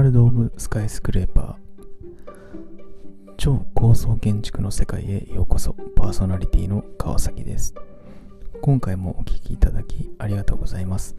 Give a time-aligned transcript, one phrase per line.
[0.00, 1.54] ールド・オブ・スカイスクレーパー。
[3.36, 5.74] 超高層建築の世界へようこそ。
[5.94, 7.74] パーソナリティの川崎です。
[8.62, 11.16] 今回もお聴きいただきありがとうございます。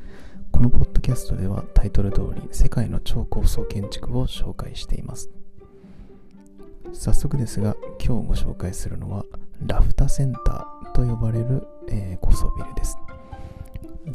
[0.52, 5.30] このポッドキャストではタイトル通り世界の超高層建築を紹介しています。
[6.92, 9.26] 早速ですが今日ご紹介するのは
[9.64, 12.98] ラフタセンターと呼ばれる、えー、高層ビルです。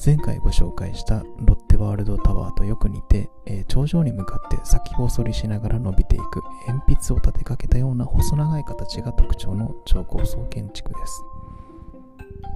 [0.04, 11.22] 前回ご紹介したロッテワールドタワーとよく似て、えー、頂上に向かって先細りしながら伸びていく鉛筆を立てかけたような細長い形が特徴の超高層建築です。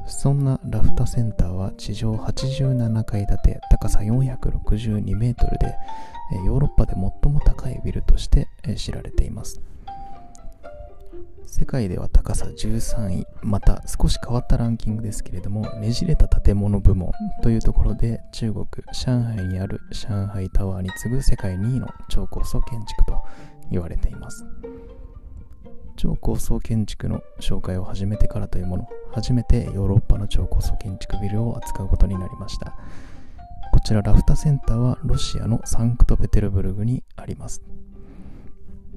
[0.06, 5.74] そんなラフタセンターは地上87階建て高さ462メートルで
[6.44, 9.60] ヨーロッパで最も高いビルとして知られています。
[11.50, 17.10] 世界では高さ13位また少し変わったランキングですけれどもねじれた建物部門
[17.42, 23.20] というところで中国上海にある上海タワーに次ぐ世界2位の超高層建築と
[23.68, 24.44] 言われています。
[25.96, 32.76] 超高層建築の紹介を始めてからというもの初めてヨーロッパの超高層建築ビルを扱うことになりました。
[33.72, 37.60] こちらラフタセンターはロシアのサンクトペテルブルグにあります。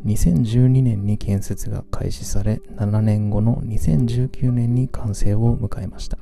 [0.05, 6.17] 2012年に建設が開始され7年後の2019年に完成を迎えました。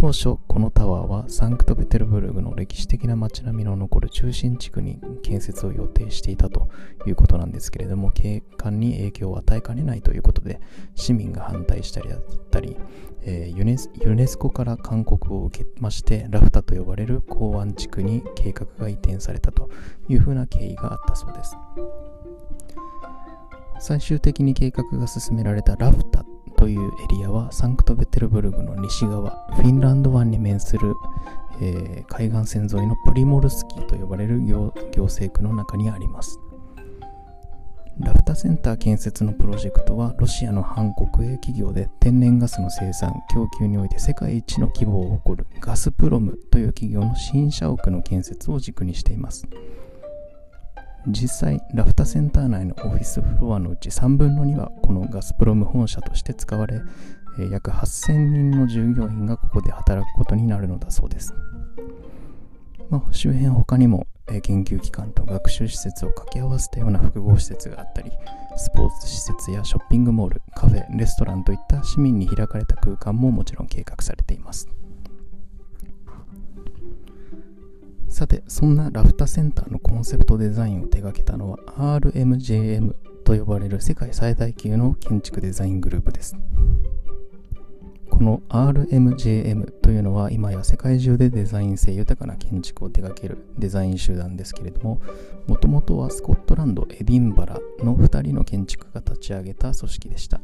[0.00, 6.70] 当初このタワーはサンクトペテルブルグの歴史的な街並みの残る中心地区に建設を予定していたと
[7.06, 10.58] いうことなんですけれども景観に影響を与えかねないということで
[10.94, 12.78] 市民が反対したりだったり、
[13.24, 19.68] えー、ユネスユネスコから勧告を受けましてラフタと呼ばれる港湾地区に計画が移転されたと
[20.08, 21.54] いうふうな経緯があったそうです。
[23.80, 26.24] 最終的に計画が進められたラフタ
[26.56, 30.94] というエリアはサンクトペテルブルグの西側フィンランド湾に面する、
[31.62, 36.38] えー、海岸線沿いのプリモルスキーと呼ばれる行政区の中にあります。
[37.98, 49.46] ラフタセンター建設のプロジェクトはロシアの反国営企業で天然ガスの生産供給において世界一の規模を誇るガスプロムという企業の新社屋の建設を軸にしています。
[51.06, 56.82] 実際ラフタセンター内のオフィスフロアのうち3分の2はこのガスプロム本社として使われ
[57.50, 61.34] 約8000人の従業員がここで働くことになるのだそうです、
[62.90, 64.06] まあ、周辺他にも
[64.42, 68.12] 研究機関と学習施設を掛け合わせたような複合施設があったり
[68.56, 74.68] スポーツ施設やショッピングモールカフェレストランといった市民に開かれた空間ももちろん計画されています。
[78.10, 81.58] さて、そんなラフタセンターのコンセプトデザインを手掛けたのは
[82.00, 82.92] RMJM
[83.24, 86.36] と呼ばれる世界最大級の建築デザイングループです。
[88.10, 95.00] この RMJM というのは今や世界中でデザイン性豊かな建築を手掛けるデザイン集団ですけれども
[95.46, 100.40] もともとはスコットランドエディンバラの2人の建築家が立ち上げた組織でした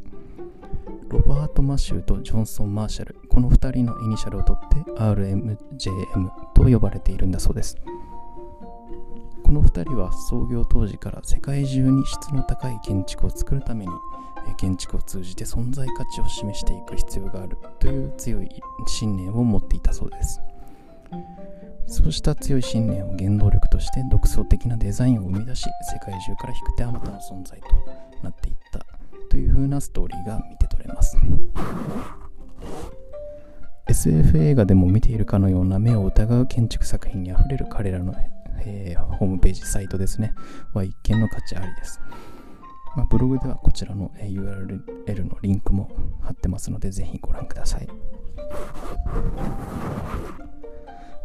[1.09, 3.17] ロバート・マシューとジョンソン・マーシャル。
[3.29, 7.77] この2人のイニシャルを取って RMJM と呼ばれているんだそうです。
[9.43, 13.93] この2人は創業当時から世界中に質の高い建築を作るために
[14.57, 18.49] 建築を通じて存在価値を示していく必要があるという強い
[18.87, 20.41] 信念を持っていたそうです。
[21.87, 27.67] そうした強い信念を原動力として独創的なデザインを生み出し世界中から引く手あまたの存在と
[28.25, 28.85] なっていった
[29.31, 30.56] という風なストーリーが見て取
[30.87, 31.17] れます。
[33.89, 38.15] SF 映画でも見ているかのような目を疑う建築作品にあふれる彼らの、
[38.61, 40.35] えー、ホームページサイトですね。
[40.75, 42.01] は一見の価値ありです、
[42.97, 47.89] まあ、ブログではこちらの URL のリンクも貼ってますのでぜひご覧ください。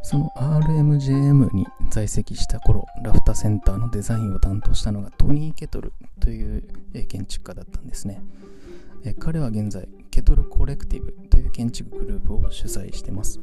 [0.04, 6.64] その RMJM に在籍した頃ラフタセンターのデザインを担当したのがトニー・ケトルという
[7.08, 8.22] 建築家だったんですね。
[9.20, 13.40] 彼は現在ケトルコレクティブという建築グループを主催しています。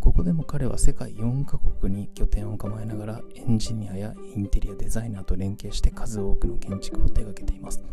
[0.00, 7.84] ここでも彼は世界4カ国に拠点を構えながらエンジニアやインテリアデザイナーと連携して数多くの建築を手掛けています。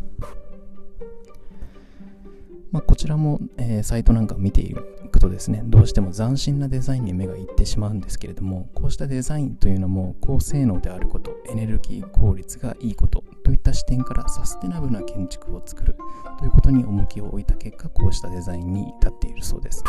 [2.74, 4.74] まあ、こちらも、えー、サイトなんかを見てい
[5.12, 15.94] くとですね、どうしても斬新なデザインに目がいってしまうんですけれども、こうしたデザインというのも高性能であること、エネルギー効率がいいことといった視点からサステナブルな建築を作る
[16.40, 19.84] ということに重きを置いた結果、こうしたデザインに至っているそうです。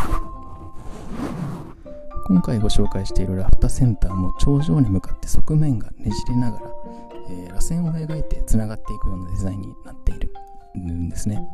[2.28, 6.66] 今回ご紹介しているラフタセンターも頂上に向かって側面がねじれながら、
[7.32, 10.32] えー、螺旋を描いてつながっていくようなデザインになっている
[10.78, 11.48] んですね。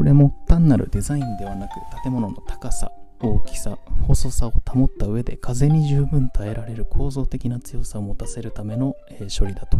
[0.00, 3.76] これも単なるデザインではなく建物の高さ大きさ
[4.08, 9.76] 細さを保った上で風に十分耐えられる構造的な強さを持たせるための、え、処理だと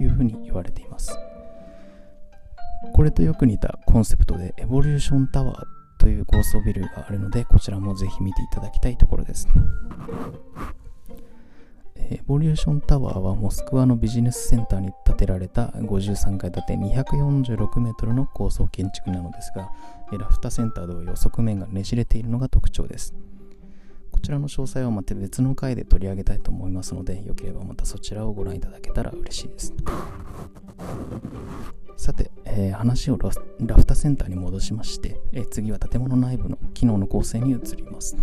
[0.00, 1.16] いうふうに言われています。
[2.92, 5.64] これとよく似たコンセプトでエボリューションタワー
[6.00, 9.46] という高層ビルがあるのでこちらもぜひ見ていただきたいところです。
[12.10, 19.70] エボリューションタワーはモスクワのビジネスセンターに建てられた53階建て246メートルの高層建築なのですが、
[20.10, 23.14] ラフタセンター同様側面がねじれているのが特徴です。
[24.10, 29.74] こちらの詳細はまた別の回で取り上げたいと思いますので、よければまたそちらをご覧いただけたら嬉しいです。
[31.96, 33.18] さて、えー、話を
[33.60, 38.16] ラフタセンターに戻しまして、えー、次は建物内部の機能の構成に移ります。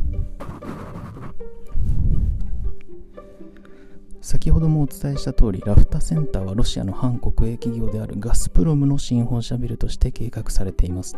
[4.30, 11.18] 先ほどもお伝えした通り、ラフタセンターはロシアの反国営企業であるガスプロムの新本社ビルとして計画されています。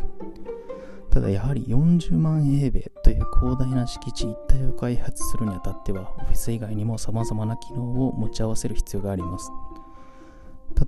[1.10, 9.52] ただやはり40万平米という広大な敷地一帯を開発するにあたっては、オフィス以外にも様々な機能を持ち合わせる必要があります。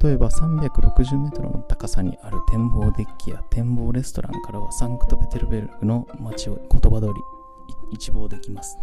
[0.01, 7.13] 例えば360メートルの高さにある展望デッキや展望レストランからはサンクトペテルベルクの街を言葉通り
[7.91, 8.77] 一望できます。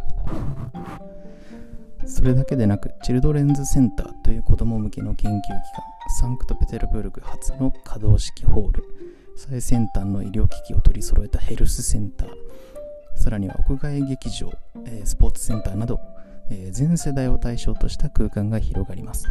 [2.07, 5.61] それだけでなく、チルドレンズセンターという子供向けの研究機関、
[6.19, 8.85] サンクトペテルブルク初の可動式ホール、
[9.37, 12.29] 最先端の医療機器を取り揃えたヘルスセンター、
[13.17, 14.53] さらには屋外劇場、
[14.87, 16.01] え、スポーツセンターなど、
[16.51, 19.27] え、全世代を対象とした空間が広がります。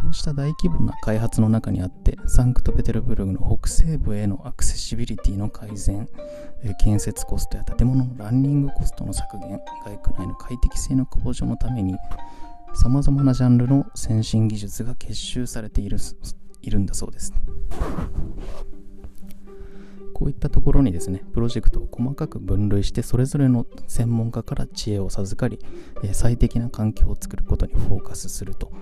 [0.00, 6.08] こうした大規模な開発の中にあって、サンクトペテルブルグの北西部へのアクセシビリティの改善、
[6.78, 11.96] 建設コストや建物のランニングコストの削減、外区内の快適性の向上のために、
[12.74, 15.98] さまざまなジャンルの先進技術が結集されている
[16.62, 17.34] いるんだそうです。
[20.14, 25.60] こういったところにですね、プロジェクトを細かく分類して、それぞれの専門家から知恵を授かり、
[26.12, 28.72] 最適な環境を作ることにフォーカスすると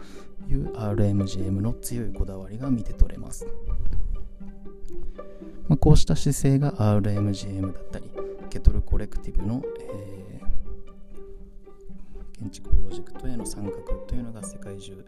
[0.48, 3.46] いう RMGM の強いこだわりが見て取れます。
[5.68, 8.10] まあ、こうした姿勢が RMGM だったり、
[8.50, 10.15] ケトルコレクティブの、えー、
[12.38, 13.72] 建築プロジェクトへの参画
[14.06, 15.04] というのが世界中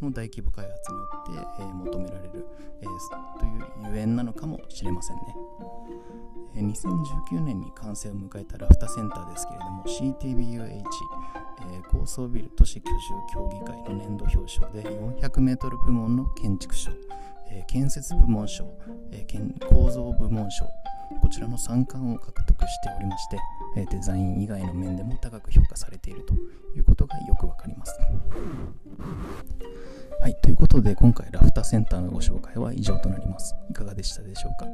[0.00, 2.46] の大規模開発によって、え、求められる、
[2.80, 2.84] え、
[3.38, 5.22] というゆえんなのかもしれませんね。
[6.56, 10.84] え、2019年に完成を迎えたラフタセンターですけれども CTBUH
[11.70, 12.90] えー、高層ビル都市居住
[13.32, 16.90] 協議会の年度表彰で400メートル部門の建築賞、
[17.52, 18.66] え、建設部門賞、
[19.10, 19.26] え、
[19.68, 20.66] 構造部門賞
[21.20, 23.38] こちらの3冠を獲得しておりまして、
[23.76, 26.34] えデザイン以外の面でも高く評価されていると
[26.76, 27.98] いうことがよくわかります。
[30.20, 33.54] はい、ということで今回ラフターセンターのご紹介は以上となります。
[33.70, 34.66] いかがでしたでしょうか、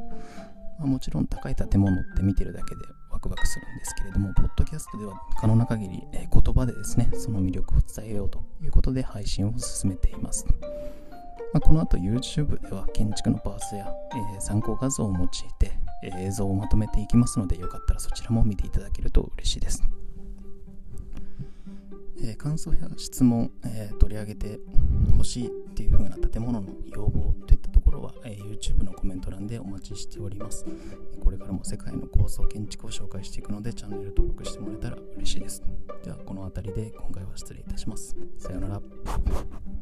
[0.78, 10.46] まあ、もちろん高い建物って見てるだけでワクワクするんですけれども、ポッドキャストでは可能な限り、え、言葉でですね、その魅力を伝えようということで配信を進めています。
[11.52, 15.28] まあ、この後 YouTube では建築のパーツや、えー、参考画像を用い
[15.58, 15.72] て、
[16.02, 19.82] え、映像をまとめていきますので、よかったらそちらも見ていただけると嬉しいです。
[22.20, 24.58] えー、感想や質問、え取り上げて
[25.16, 30.66] ほしいっていう風な建物の要望といったところは、え YouTube のコメント欄でお待ちしております。
[31.24, 35.62] これからも世界の高層建築を紹介していくのでチャンネル登録してもらえたら嬉しいです。
[36.04, 38.16] ではこの辺りで今回は失礼いたします。
[38.36, 39.77] さようなら。